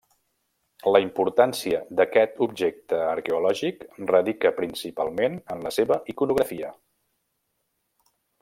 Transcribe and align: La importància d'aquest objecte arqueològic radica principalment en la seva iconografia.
La 0.93 0.99
importància 1.01 1.81
d'aquest 1.99 2.41
objecte 2.45 3.01
arqueològic 3.11 3.85
radica 4.15 4.53
principalment 4.63 5.39
en 5.57 5.65
la 5.69 5.77
seva 5.81 6.03
iconografia. 6.15 6.73